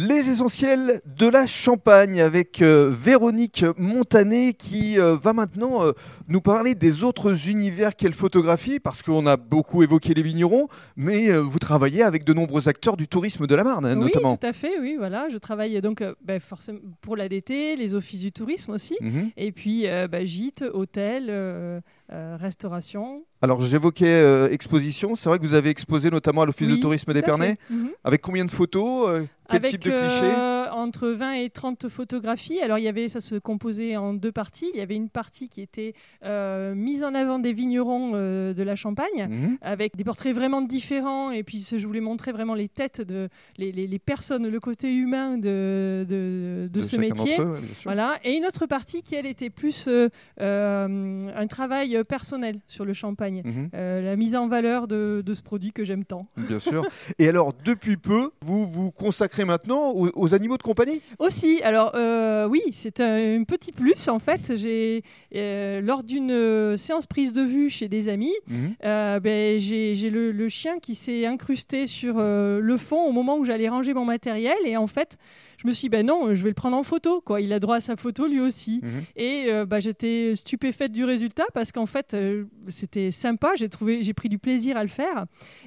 Les 0.00 0.30
essentiels 0.30 1.00
de 1.06 1.26
la 1.26 1.44
Champagne 1.46 2.20
avec 2.20 2.62
euh, 2.62 2.88
Véronique 2.88 3.64
Montanet 3.76 4.52
qui 4.52 4.96
euh, 4.96 5.16
va 5.16 5.32
maintenant 5.32 5.84
euh, 5.84 5.90
nous 6.28 6.40
parler 6.40 6.76
des 6.76 7.02
autres 7.02 7.48
univers 7.50 7.96
qu'elle 7.96 8.12
photographie 8.14 8.78
parce 8.78 9.02
qu'on 9.02 9.26
a 9.26 9.36
beaucoup 9.36 9.82
évoqué 9.82 10.14
les 10.14 10.22
vignerons, 10.22 10.68
mais 10.94 11.36
vous 11.36 11.58
travaillez 11.58 12.04
avec 12.04 12.22
de 12.22 12.32
nombreux 12.32 12.68
acteurs 12.68 12.96
du 12.96 13.08
tourisme 13.08 13.48
de 13.48 13.54
la 13.56 13.64
Marne 13.64 13.86
hein, 13.86 13.96
notamment. 13.96 14.30
Oui, 14.30 14.38
tout 14.40 14.46
à 14.46 14.52
fait, 14.52 14.78
oui, 14.78 14.94
voilà. 14.96 15.28
Je 15.30 15.38
travaille 15.38 15.80
donc 15.80 16.04
ben, 16.24 16.38
forcément 16.38 16.78
pour 17.00 17.16
l'ADT, 17.16 17.74
les 17.76 17.94
offices 17.94 18.20
du 18.20 18.30
tourisme 18.30 18.70
aussi, 18.70 18.96
Mhm. 19.00 19.30
et 19.36 19.50
puis 19.50 19.86
ben, 20.08 20.24
gîtes, 20.24 20.64
hôtels, 20.72 21.82
euh, 22.10 22.38
restauration. 22.40 23.24
Alors 23.42 23.60
j'évoquais 23.60 24.06
euh, 24.06 24.50
exposition, 24.50 25.14
c'est 25.14 25.28
vrai 25.28 25.38
que 25.38 25.46
vous 25.46 25.52
avez 25.54 25.68
exposé 25.68 26.10
notamment 26.10 26.42
à 26.42 26.46
l'Office 26.46 26.68
de 26.68 26.76
tourisme 26.76 27.12
d'Épernay. 27.12 27.58
Mhm. 27.68 27.90
Avec 28.02 28.22
combien 28.22 28.46
de 28.46 28.50
photos 28.50 29.08
euh, 29.08 29.24
Quel 29.50 29.58
Avec 29.58 29.70
type 29.70 29.84
de 29.84 29.90
clichés? 29.90 30.32
Entre 30.78 31.08
20 31.08 31.32
et 31.34 31.50
30 31.50 31.88
photographies. 31.88 32.60
Alors 32.60 32.78
il 32.78 32.84
y 32.84 32.88
avait, 32.88 33.08
ça 33.08 33.20
se 33.20 33.34
composait 33.36 33.96
en 33.96 34.14
deux 34.14 34.32
parties. 34.32 34.70
Il 34.74 34.78
y 34.78 34.82
avait 34.82 34.96
une 34.96 35.08
partie 35.10 35.48
qui 35.48 35.60
était 35.60 35.94
euh, 36.24 36.74
mise 36.74 37.02
en 37.04 37.14
avant 37.14 37.38
des 37.38 37.52
vignerons 37.52 38.12
euh, 38.14 38.54
de 38.54 38.62
la 38.62 38.74
Champagne. 38.76 39.26
Mhm. 39.28 39.58
avec 39.62 39.96
des 39.96 40.04
portraits 40.04 40.34
vraiment 40.34 40.62
différents 40.62 41.30
et 41.30 41.42
puis 41.42 41.66
je 41.76 41.86
voulais 41.86 42.00
montrer 42.00 42.32
vraiment 42.32 42.54
les 42.54 42.68
têtes 42.68 43.00
de 43.00 43.28
les, 43.56 43.72
les- 43.72 43.86
les 43.86 43.98
personnes 43.98 44.46
le 44.48 44.60
côté 44.60 44.92
humain 44.94 45.36
de, 45.38 46.04
de, 46.08 46.68
de 46.72 46.80
ce 46.82 46.96
métier 46.96 47.40
eux, 47.40 47.52
ouais, 47.52 47.58
voilà 47.84 48.18
et 48.24 48.36
une 48.36 48.44
autre 48.46 48.66
partie 48.66 49.02
qui 49.02 49.14
elle 49.14 49.26
était 49.26 49.50
plus 49.50 49.88
euh, 49.88 50.08
un 50.40 51.46
travail 51.46 52.02
personnel 52.04 52.56
sur 52.68 52.84
le 52.84 52.92
champagne 52.92 53.42
Mhm. 53.44 53.70
La 53.72 54.16
mise 54.16 54.34
en 54.36 54.48
valeur 54.48 54.88
de, 54.88 55.22
de 55.24 55.34
ce 55.34 55.42
produit 55.42 55.72
que 55.72 55.84
j'aime 55.84 56.04
tant 56.04 56.26
Bien 56.36 56.58
sûr. 56.58 56.84
Et 57.18 57.28
alors, 57.28 57.52
depuis 57.64 57.96
peu, 57.96 58.30
vous 58.40 58.64
vous 58.66 58.90
consacrez 58.90 59.44
maintenant 59.44 59.90
aux, 59.90 60.08
aux 60.14 60.34
animaux 60.34 60.56
de 60.56 60.62
compagnie 60.68 61.00
Aussi, 61.18 61.60
alors 61.62 61.92
euh, 61.94 62.46
oui, 62.46 62.60
c'est 62.72 63.00
un, 63.00 63.40
un 63.40 63.44
petit 63.44 63.72
plus 63.72 64.08
en 64.08 64.18
fait. 64.18 64.54
J'ai 64.56 65.02
euh, 65.34 65.80
lors 65.80 66.04
d'une 66.04 66.30
euh, 66.30 66.76
séance 66.76 67.06
prise 67.06 67.32
de 67.32 67.42
vue 67.42 67.70
chez 67.70 67.88
des 67.88 68.08
amis, 68.08 68.34
Mhm. 68.48 68.74
euh, 68.84 69.20
ben, 69.20 69.58
j'ai 69.58 69.94
le, 70.10 70.30
le 70.32 70.48
chien 70.48 70.78
qui 70.78 70.94
s'est 70.94 71.24
incrusté 71.26 71.86
sur 71.86 72.18
le 72.18 72.76
fond 72.76 73.02
au 73.08 73.12
moment 73.12 73.36
où 73.38 73.44
j'allais 73.44 73.68
ranger 73.68 73.94
mon 73.94 74.04
matériel 74.04 74.56
et 74.66 74.76
en 74.76 74.86
fait, 74.86 75.16
je 75.60 75.66
me 75.66 75.72
suis 75.72 75.86
dit 75.86 75.88
ben 75.88 76.06
non, 76.06 76.34
je 76.34 76.42
vais 76.42 76.50
le 76.50 76.54
prendre 76.54 76.76
en 76.76 76.84
photo 76.84 77.20
quoi. 77.20 77.40
Il 77.40 77.52
a 77.52 77.58
droit 77.58 77.76
à 77.76 77.80
sa 77.80 77.96
photo 77.96 78.26
lui 78.28 78.40
aussi. 78.40 78.80
Mhm. 78.82 78.90
Et 79.16 79.44
euh, 79.48 79.64
bah, 79.66 79.80
j'étais 79.80 80.34
stupéfaite 80.36 80.92
du 80.92 81.04
résultat 81.04 81.44
parce 81.54 81.72
qu'en 81.72 81.86
fait, 81.86 82.14
euh, 82.14 82.44
c'était 82.68 83.10
sympa. 83.10 83.52
J'ai 83.56 83.68
trouvé, 83.68 84.02
j'ai 84.02 84.12
pris 84.14 84.28
du 84.28 84.38
plaisir 84.38 84.76
à 84.76 84.82
le 84.82 84.88
faire. 84.88 85.24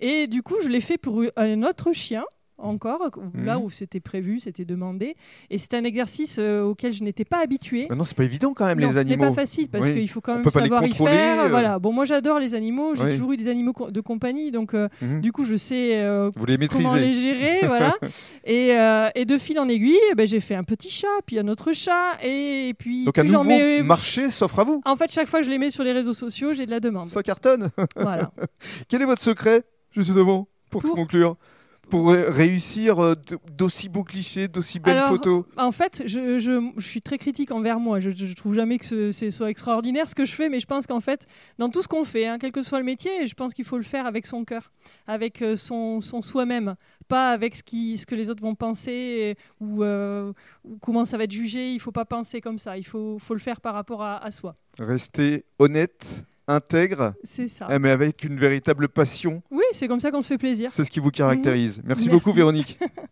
Et 0.00 0.26
du 0.26 0.42
coup, 0.42 0.54
je 0.62 0.68
l'ai 0.68 0.80
fait 0.80 0.96
pour 0.98 1.22
un 1.36 1.62
autre 1.64 1.92
chien 1.92 2.24
encore, 2.56 3.10
là 3.34 3.58
Mhm. 3.58 3.64
où 3.64 3.70
c'était 3.70 4.00
prévu, 4.00 4.38
c'était 4.40 4.64
demandé. 4.64 5.16
Et 5.50 5.58
c'est 5.58 5.74
un 5.74 5.84
exercice 5.84 6.36
euh, 6.38 6.62
auquel 6.62 6.92
je 6.92 7.02
n'étais 7.02 7.24
pas 7.24 7.38
habituée. 7.42 7.86
Maintenant, 7.88 8.04
c'est 8.04 8.16
pas 8.16 8.24
évident 8.24 8.54
quand 8.54 8.66
même, 8.66 8.78
Non, 8.80 8.88
les 8.88 8.92
ce 8.94 8.98
n'est 9.00 9.12
animaux. 9.12 9.28
pas 9.30 9.32
facile 9.42 9.68
parce 9.68 9.86
Oui. 9.86 9.94
qu'il 9.94 10.08
faut 10.08 10.20
quand 10.20 10.34
même 10.36 10.48
savoir 10.50 10.84
y 10.84 10.92
faire. 10.92 11.40
euh. 11.44 11.48
Voilà. 11.48 11.78
Bon, 11.78 11.92
moi 11.92 12.04
j'adore 12.04 12.38
les 12.38 12.54
animaux. 12.54 12.94
J'ai 12.94 13.04
Oui. 13.04 13.12
toujours 13.12 13.32
eu 13.32 13.36
des 13.36 13.48
animaux 13.48 13.72
de 13.90 14.00
compagnie, 14.00 14.50
donc 14.52 14.74
euh, 14.74 14.88
Mhm. 15.02 15.20
du 15.20 15.32
coup 15.32 15.44
je 15.44 15.56
sais 15.56 16.00
Vous 16.36 16.46
les 16.46 16.68
comment 16.68 16.94
les 16.94 17.14
gérer, 17.14 17.60
voilà. 17.66 17.94
Et, 18.44 18.68
et 19.14 19.24
de 19.24 19.38
fil 19.38 19.58
en 19.58 19.68
aiguille, 19.68 19.98
eh 20.10 20.14
ben, 20.14 20.26
j'ai 20.26 20.40
fait 20.40 20.54
un 20.54 20.64
petit 20.64 20.90
chat, 20.90 21.06
puis 21.26 21.38
un 21.38 21.48
autre 21.48 21.72
chat, 21.72 22.18
et 22.22 22.72
puis 22.78 23.04
Donc 23.04 23.18
un 23.18 23.24
nouveau 23.24 23.44
mets- 23.44 23.82
marché 23.82 24.30
s'offre 24.30 24.60
à 24.60 24.64
vous. 24.64 24.80
En 24.84 24.96
fait, 24.96 25.10
chaque 25.10 25.26
fois 25.28 25.40
que 25.40 25.46
je 25.46 25.50
les 25.50 25.58
mets 25.58 25.70
sur 25.70 25.84
les 25.84 25.92
réseaux 25.92 26.12
sociaux, 26.14 26.54
j'ai 26.54 26.66
de 26.66 26.70
la 26.70 26.80
demande. 26.80 27.08
Ça 27.08 27.22
cartonne. 27.22 27.70
voilà. 27.96 28.30
Quel 28.88 29.02
est 29.02 29.06
votre 29.06 29.22
secret, 29.22 29.62
justement, 29.90 30.48
pour, 30.70 30.82
Pour- 30.82 30.94
conclure? 30.94 31.36
Pour 31.90 32.10
ré- 32.10 32.28
réussir 32.28 32.98
euh, 32.98 33.14
d'aussi 33.52 33.88
beaux 33.88 34.02
clichés, 34.04 34.48
d'aussi 34.48 34.80
belles 34.80 34.96
Alors, 34.96 35.08
photos? 35.10 35.44
En 35.56 35.70
fait, 35.70 36.02
je, 36.06 36.38
je- 36.38 36.70
je 36.76 36.86
suis 36.86 37.02
très 37.02 37.18
critique 37.18 37.50
envers 37.50 37.78
moi. 37.78 38.00
Je, 38.00 38.10
je 38.10 38.32
trouve 38.34 38.54
jamais 38.54 38.78
que 38.78 38.86
ce, 39.12 39.30
soit 39.30 39.50
extraordinaire 39.50 40.08
ce 40.08 40.14
que 40.14 40.24
je 40.24 40.32
fais, 40.34 40.48
mais 40.48 40.60
je 40.60 40.66
pense 40.66 40.86
qu'en 40.86 41.00
fait, 41.00 41.26
dans 41.58 41.68
tout 41.68 41.82
ce 41.82 41.88
qu'on 41.88 42.04
fait, 42.04 42.26
hein, 42.26 42.38
quel 42.40 42.52
que 42.52 42.62
soit 42.62 42.78
le 42.78 42.84
métier, 42.84 43.26
je 43.26 43.34
pense 43.34 43.52
qu'il 43.54 43.64
faut 43.64 43.76
le 43.76 43.82
faire 43.84 44.06
avec 44.06 44.26
son 44.26 44.44
cœur, 44.44 44.72
avec 45.06 45.42
euh, 45.42 45.56
son, 45.56 46.00
son 46.00 46.22
soi-même, 46.22 46.74
pas 47.06 47.30
avec 47.32 47.54
ce, 47.54 47.62
qui, 47.62 47.98
ce 47.98 48.06
que 48.06 48.14
les 48.14 48.30
autres 48.30 48.42
vont 48.42 48.54
penser 48.54 48.92
et- 48.92 49.36
ou, 49.60 49.84
euh, 49.84 50.32
ou 50.64 50.78
comment 50.80 51.04
ça 51.04 51.18
va 51.18 51.24
être 51.24 51.32
jugé. 51.32 51.72
Il 51.72 51.80
faut 51.80 51.92
pas 51.92 52.04
penser 52.06 52.40
comme 52.40 52.58
ça. 52.58 52.78
Il 52.78 52.86
faut, 52.86 53.18
faut 53.18 53.34
le 53.34 53.40
faire 53.40 53.60
par 53.60 53.74
rapport 53.74 54.02
à, 54.02 54.24
à 54.24 54.30
soi. 54.30 54.54
Rester 54.78 55.44
honnête, 55.58 56.24
intègre, 56.46 57.14
C'est 57.24 57.48
ça. 57.48 57.66
eh, 57.70 57.78
mais 57.78 57.90
avec 57.90 58.22
une 58.24 58.36
véritable 58.38 58.88
passion. 58.88 59.42
Oui, 59.50 59.63
c'est 59.74 59.88
comme 59.88 60.00
ça 60.00 60.10
qu'on 60.10 60.22
se 60.22 60.28
fait 60.28 60.38
plaisir. 60.38 60.70
C'est 60.72 60.84
ce 60.84 60.90
qui 60.90 61.00
vous 61.00 61.10
caractérise. 61.10 61.82
Merci, 61.84 62.04
Merci. 62.04 62.08
beaucoup, 62.08 62.32
Véronique. 62.32 62.78